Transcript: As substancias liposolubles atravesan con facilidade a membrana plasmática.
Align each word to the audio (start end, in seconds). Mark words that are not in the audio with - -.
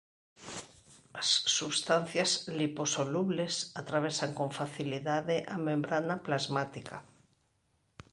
As 1.19 1.29
substancias 1.59 2.31
liposolubles 2.59 3.53
atravesan 3.81 4.31
con 4.39 4.49
facilidade 4.59 5.35
a 5.55 5.57
membrana 5.67 6.15
plasmática. 6.25 6.97